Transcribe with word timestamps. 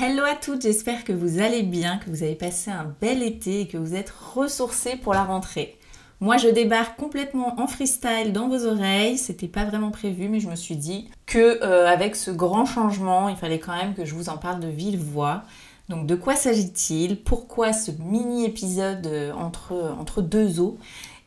Hello 0.00 0.22
à 0.22 0.36
toutes, 0.36 0.62
j'espère 0.62 1.02
que 1.02 1.12
vous 1.12 1.40
allez 1.40 1.64
bien, 1.64 1.98
que 1.98 2.08
vous 2.08 2.22
avez 2.22 2.36
passé 2.36 2.70
un 2.70 2.94
bel 3.00 3.20
été 3.20 3.62
et 3.62 3.66
que 3.66 3.76
vous 3.76 3.96
êtes 3.96 4.10
ressourcés 4.10 4.94
pour 4.94 5.12
la 5.12 5.24
rentrée. 5.24 5.76
Moi, 6.20 6.36
je 6.36 6.46
débarque 6.46 6.96
complètement 6.96 7.60
en 7.60 7.66
freestyle 7.66 8.32
dans 8.32 8.46
vos 8.46 8.64
oreilles. 8.64 9.18
C'était 9.18 9.48
pas 9.48 9.64
vraiment 9.64 9.90
prévu, 9.90 10.28
mais 10.28 10.38
je 10.38 10.48
me 10.48 10.54
suis 10.54 10.76
dit 10.76 11.10
que 11.26 11.64
euh, 11.64 11.88
avec 11.88 12.14
ce 12.14 12.30
grand 12.30 12.64
changement, 12.64 13.28
il 13.28 13.34
fallait 13.34 13.58
quand 13.58 13.76
même 13.76 13.94
que 13.94 14.04
je 14.04 14.14
vous 14.14 14.28
en 14.28 14.36
parle 14.36 14.60
de 14.60 14.68
vive 14.68 15.02
voix. 15.02 15.42
Donc, 15.88 16.06
de 16.06 16.14
quoi 16.14 16.36
s'agit-il? 16.36 17.20
Pourquoi 17.20 17.72
ce 17.72 17.90
mini 17.98 18.44
épisode 18.44 19.04
euh, 19.08 19.32
entre, 19.32 19.96
entre 19.98 20.22
deux 20.22 20.60
eaux? 20.60 20.78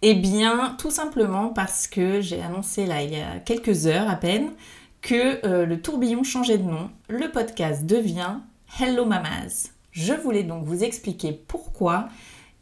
Eh 0.02 0.14
bien, 0.14 0.78
tout 0.80 0.92
simplement 0.92 1.50
parce 1.50 1.88
que 1.88 2.22
j'ai 2.22 2.42
annoncé 2.42 2.86
là 2.86 3.04
il 3.04 3.12
y 3.12 3.20
a 3.20 3.40
quelques 3.44 3.86
heures 3.86 4.10
à 4.10 4.16
peine 4.16 4.52
que 5.02 5.46
euh, 5.46 5.66
le 5.66 5.82
tourbillon 5.82 6.24
changeait 6.24 6.58
de 6.58 6.64
nom. 6.64 6.90
Le 7.10 7.30
podcast 7.30 7.86
devient 7.86 8.38
Hello 8.80 9.06
Mamas. 9.06 9.70
Je 9.92 10.14
voulais 10.14 10.44
donc 10.44 10.64
vous 10.64 10.84
expliquer 10.84 11.34
pourquoi 11.34 12.08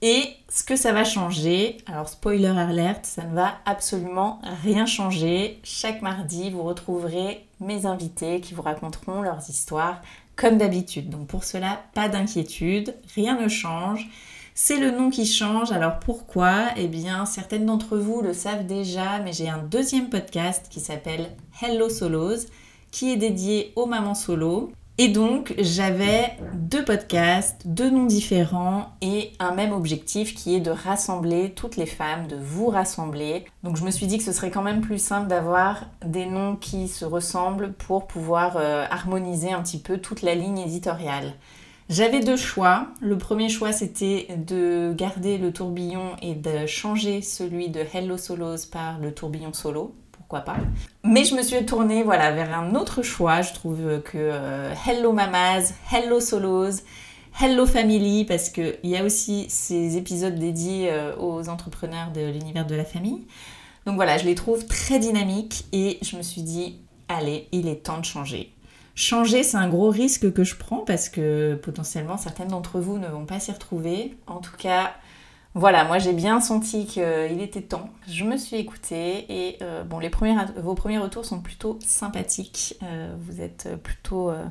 et 0.01 0.23
ce 0.49 0.63
que 0.63 0.75
ça 0.75 0.91
va 0.91 1.03
changer. 1.03 1.77
Alors 1.85 2.09
spoiler 2.09 2.47
alert, 2.47 3.05
ça 3.05 3.23
ne 3.23 3.35
va 3.35 3.53
absolument 3.65 4.41
rien 4.63 4.87
changer. 4.87 5.59
Chaque 5.63 6.01
mardi, 6.01 6.49
vous 6.49 6.63
retrouverez 6.63 7.45
mes 7.59 7.85
invités 7.85 8.41
qui 8.41 8.55
vous 8.55 8.63
raconteront 8.63 9.21
leurs 9.21 9.49
histoires 9.49 10.01
comme 10.35 10.57
d'habitude. 10.57 11.09
Donc 11.09 11.27
pour 11.27 11.43
cela, 11.43 11.83
pas 11.93 12.09
d'inquiétude, 12.09 12.95
rien 13.15 13.39
ne 13.39 13.47
change. 13.47 14.09
C'est 14.55 14.79
le 14.79 14.89
nom 14.91 15.11
qui 15.11 15.27
change. 15.27 15.71
Alors 15.71 15.99
pourquoi? 15.99 16.69
Eh 16.75 16.87
bien, 16.87 17.27
certaines 17.27 17.67
d'entre 17.67 17.97
vous 17.97 18.21
le 18.21 18.33
savent 18.33 18.65
déjà, 18.65 19.19
mais 19.19 19.31
j'ai 19.31 19.47
un 19.47 19.59
deuxième 19.59 20.09
podcast 20.09 20.65
qui 20.71 20.79
s'appelle 20.79 21.29
Hello 21.61 21.87
Solos, 21.87 22.47
qui 22.89 23.11
est 23.11 23.17
dédié 23.17 23.73
aux 23.75 23.85
mamans 23.85 24.15
solo. 24.15 24.71
Et 25.01 25.07
donc, 25.07 25.53
j'avais 25.57 26.33
deux 26.55 26.83
podcasts, 26.83 27.65
deux 27.65 27.89
noms 27.89 28.05
différents 28.05 28.89
et 29.01 29.31
un 29.39 29.53
même 29.53 29.71
objectif 29.71 30.35
qui 30.35 30.57
est 30.57 30.59
de 30.59 30.71
rassembler 30.71 31.53
toutes 31.55 31.77
les 31.77 31.85
femmes, 31.85 32.27
de 32.27 32.35
vous 32.35 32.67
rassembler. 32.67 33.45
Donc, 33.63 33.77
je 33.77 33.85
me 33.85 33.91
suis 33.91 34.07
dit 34.07 34.17
que 34.17 34.25
ce 34.25 34.33
serait 34.33 34.51
quand 34.51 34.61
même 34.61 34.81
plus 34.81 35.01
simple 35.01 35.29
d'avoir 35.29 35.85
des 36.05 36.25
noms 36.25 36.57
qui 36.57 36.89
se 36.89 37.05
ressemblent 37.05 37.71
pour 37.71 38.07
pouvoir 38.07 38.57
euh, 38.57 38.83
harmoniser 38.91 39.53
un 39.53 39.61
petit 39.61 39.79
peu 39.79 39.99
toute 39.99 40.21
la 40.21 40.35
ligne 40.35 40.59
éditoriale. 40.59 41.33
J'avais 41.87 42.19
deux 42.19 42.35
choix. 42.35 42.87
Le 42.99 43.17
premier 43.17 43.47
choix, 43.47 43.71
c'était 43.71 44.27
de 44.35 44.91
garder 44.93 45.37
le 45.37 45.53
tourbillon 45.53 46.17
et 46.21 46.35
de 46.35 46.65
changer 46.65 47.21
celui 47.21 47.69
de 47.69 47.85
Hello 47.93 48.17
Solos 48.17 48.65
par 48.69 48.99
le 48.99 49.13
tourbillon 49.13 49.53
solo 49.53 49.95
pourquoi 50.29 50.53
pas. 50.53 50.59
Mais 51.03 51.25
je 51.25 51.33
me 51.33 51.41
suis 51.41 51.65
tournée 51.65 52.03
voilà, 52.03 52.31
vers 52.31 52.55
un 52.55 52.75
autre 52.75 53.01
choix. 53.01 53.41
Je 53.41 53.51
trouve 53.51 53.99
que 54.03 54.11
euh, 54.15 54.71
Hello 54.85 55.11
Mamas, 55.11 55.73
Hello 55.91 56.19
Solos, 56.19 56.83
Hello 57.41 57.65
Family, 57.65 58.25
parce 58.25 58.49
qu'il 58.49 58.77
y 58.83 58.95
a 58.95 59.03
aussi 59.03 59.47
ces 59.49 59.97
épisodes 59.97 60.35
dédiés 60.35 60.91
euh, 60.91 61.15
aux 61.17 61.49
entrepreneurs 61.49 62.11
de 62.11 62.21
l'univers 62.21 62.67
de 62.67 62.75
la 62.75 62.85
famille. 62.85 63.25
Donc 63.87 63.95
voilà, 63.95 64.19
je 64.19 64.25
les 64.25 64.35
trouve 64.35 64.67
très 64.67 64.99
dynamiques 64.99 65.65
et 65.71 65.97
je 66.03 66.15
me 66.15 66.21
suis 66.21 66.43
dit, 66.43 66.77
allez, 67.07 67.47
il 67.51 67.67
est 67.67 67.83
temps 67.83 67.97
de 67.97 68.05
changer. 68.05 68.53
Changer, 68.93 69.41
c'est 69.41 69.57
un 69.57 69.67
gros 69.67 69.89
risque 69.89 70.31
que 70.31 70.43
je 70.43 70.53
prends 70.55 70.85
parce 70.85 71.09
que 71.09 71.55
potentiellement 71.55 72.17
certaines 72.17 72.49
d'entre 72.49 72.79
vous 72.79 72.99
ne 72.99 73.07
vont 73.07 73.25
pas 73.25 73.39
s'y 73.39 73.51
retrouver. 73.51 74.15
En 74.27 74.41
tout 74.41 74.55
cas, 74.59 74.93
voilà, 75.55 75.83
moi 75.83 75.97
j'ai 75.97 76.13
bien 76.13 76.41
senti 76.41 76.85
qu'il 76.85 77.41
était 77.41 77.63
temps. 77.63 77.89
Je 78.07 78.23
me 78.23 78.37
suis 78.37 78.57
écoutée 78.57 79.25
et 79.29 79.57
euh, 79.61 79.83
bon, 79.83 79.99
vos 80.57 80.75
premiers 80.75 80.99
retours 80.99 81.25
sont 81.25 81.41
plutôt 81.41 81.79
sympathiques. 81.83 82.75
Euh, 82.83 83.15
vous 83.19 83.41
êtes 83.41 83.67
plutôt 83.81 84.29
euh, 84.29 84.45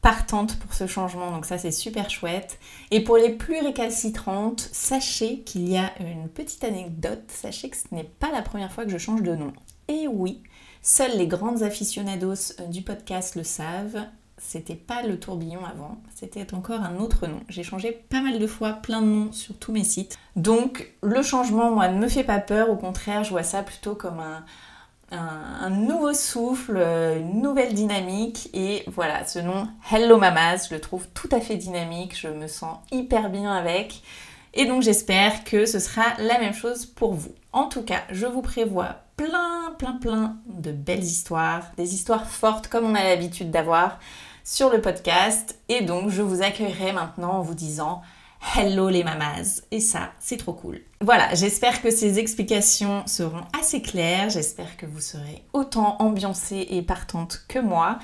partante 0.00 0.58
pour 0.58 0.72
ce 0.72 0.86
changement, 0.86 1.30
donc 1.30 1.44
ça 1.44 1.58
c'est 1.58 1.70
super 1.70 2.08
chouette. 2.08 2.58
Et 2.90 3.04
pour 3.04 3.18
les 3.18 3.30
plus 3.30 3.60
récalcitrantes, 3.60 4.60
sachez 4.72 5.40
qu'il 5.40 5.68
y 5.68 5.76
a 5.76 5.92
une 6.00 6.28
petite 6.28 6.64
anecdote. 6.64 7.24
Sachez 7.28 7.68
que 7.68 7.76
ce 7.76 7.94
n'est 7.94 8.04
pas 8.04 8.32
la 8.32 8.40
première 8.40 8.72
fois 8.72 8.84
que 8.84 8.90
je 8.90 8.98
change 8.98 9.22
de 9.22 9.34
nom. 9.34 9.52
Et 9.88 10.08
oui, 10.08 10.42
seuls 10.80 11.18
les 11.18 11.26
grandes 11.26 11.62
aficionados 11.62 12.54
du 12.70 12.80
podcast 12.80 13.36
le 13.36 13.44
savent 13.44 14.06
c'était 14.40 14.74
pas 14.74 15.02
le 15.02 15.20
tourbillon 15.20 15.60
avant, 15.64 15.98
c'était 16.14 16.54
encore 16.54 16.80
un 16.80 16.96
autre 16.96 17.26
nom. 17.26 17.40
J'ai 17.48 17.62
changé 17.62 17.92
pas 17.92 18.22
mal 18.22 18.38
de 18.38 18.46
fois 18.46 18.72
plein 18.72 19.02
de 19.02 19.06
noms 19.06 19.32
sur 19.32 19.56
tous 19.56 19.70
mes 19.70 19.84
sites. 19.84 20.18
Donc 20.34 20.92
le 21.02 21.22
changement, 21.22 21.70
moi, 21.70 21.88
ne 21.88 21.98
me 21.98 22.08
fait 22.08 22.24
pas 22.24 22.40
peur, 22.40 22.70
au 22.70 22.76
contraire, 22.76 23.22
je 23.22 23.30
vois 23.30 23.42
ça 23.42 23.62
plutôt 23.62 23.94
comme 23.94 24.20
un, 25.12 25.70
nouveau 25.70 26.14
souffle, 26.14 26.78
une 26.78 27.42
nouvelle 27.42 27.74
dynamique. 27.74 28.48
Et 28.54 28.82
voilà, 28.86 29.26
ce 29.26 29.38
nom 29.38 29.68
Hello 29.92 30.16
Mamas, 30.16 30.68
je 30.68 30.74
le 30.74 30.80
trouve 30.80 31.06
tout 31.08 31.28
à 31.32 31.40
fait 31.40 31.56
dynamique, 31.56 32.18
je 32.18 32.28
me 32.28 32.46
sens 32.46 32.78
hyper 32.90 33.28
bien 33.28 33.52
avec. 33.52 34.02
Et 34.54 34.64
donc 34.64 34.82
j'espère 34.82 35.44
que 35.44 35.66
ce 35.66 35.78
sera 35.78 36.02
la 36.18 36.38
même 36.40 36.54
chose 36.54 36.86
pour 36.86 37.12
vous. 37.12 37.34
En 37.52 37.66
tout 37.68 37.82
cas, 37.82 38.00
je 38.10 38.26
vous 38.26 38.42
prévois 38.42 38.96
plein, 39.16 39.74
plein, 39.78 39.92
plein 39.92 40.36
de 40.46 40.72
belles 40.72 41.04
histoires, 41.04 41.70
des 41.76 41.94
histoires 41.94 42.26
fortes 42.26 42.68
comme 42.68 42.86
on 42.86 42.94
a 42.94 43.04
l'habitude 43.04 43.50
d'avoir 43.50 43.98
sur 44.44 44.70
le 44.70 44.80
podcast. 44.80 45.58
Et 45.68 45.82
donc, 45.82 46.10
je 46.10 46.22
vous 46.22 46.42
accueillerai 46.42 46.92
maintenant 46.92 47.32
en 47.32 47.42
vous 47.42 47.54
disant 47.54 48.02
Hello 48.56 48.88
les 48.88 49.04
mamas 49.04 49.62
Et 49.70 49.80
ça, 49.80 50.12
c'est 50.18 50.38
trop 50.38 50.54
cool. 50.54 50.80
Voilà, 51.00 51.34
j'espère 51.34 51.82
que 51.82 51.90
ces 51.90 52.18
explications 52.18 53.06
seront 53.06 53.42
assez 53.58 53.82
claires. 53.82 54.30
J'espère 54.30 54.76
que 54.76 54.86
vous 54.86 55.00
serez 55.00 55.44
autant 55.52 55.96
ambiancée 55.98 56.66
et 56.70 56.82
partante 56.82 57.44
que 57.48 57.58
moi. 57.58 57.98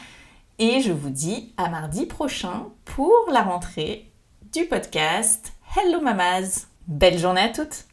Et 0.58 0.80
je 0.80 0.92
vous 0.92 1.10
dis 1.10 1.54
à 1.56 1.68
mardi 1.68 2.06
prochain 2.06 2.66
pour 2.84 3.12
la 3.32 3.42
rentrée 3.42 4.10
du 4.52 4.66
podcast 4.66 5.52
Hello 5.76 6.00
Mamas. 6.00 6.66
Belle 6.86 7.18
journée 7.18 7.42
à 7.42 7.48
toutes 7.48 7.85